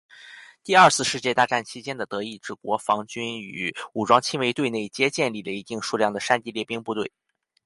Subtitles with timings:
[0.63, 7.11] 第二次世界大战期间的德意志国防军与武装亲卫队内皆建立了一定数量的山地猎兵部队。